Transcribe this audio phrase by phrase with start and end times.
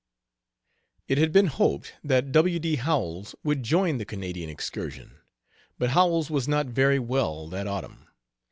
[1.07, 2.57] It had been hoped that W.
[2.57, 2.77] D.
[2.77, 5.17] Howells would join the Canadian excursion,
[5.77, 8.07] but Howells was not very well that autumn.